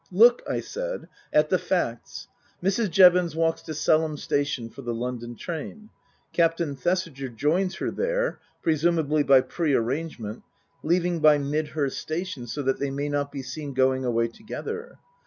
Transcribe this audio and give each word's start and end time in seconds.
"Look," 0.25 0.41
I 0.49 0.61
said," 0.61 1.07
at 1.31 1.49
the 1.51 1.59
facts. 1.59 2.27
Mrs. 2.63 2.89
Jevons 2.89 3.35
walks 3.35 3.61
to 3.61 3.73
Selham 3.75 4.17
Station 4.17 4.67
for 4.67 4.81
the 4.81 4.95
London 4.95 5.35
train. 5.35 5.91
Captain 6.33 6.75
Thesiger 6.75 7.29
joins 7.29 7.75
her 7.75 7.91
there, 7.91 8.39
presumably 8.63 9.21
by 9.21 9.41
pre 9.41 9.75
arrangement, 9.75 10.41
leaving 10.81 11.19
by 11.19 11.37
Midhurst 11.37 11.99
station 11.99 12.47
so 12.47 12.63
that 12.63 12.79
they 12.79 12.89
may 12.89 13.09
not 13.09 13.31
be 13.31 13.43
seen 13.43 13.75
going 13.75 14.03
away 14.03 14.27
together. 14.27 14.97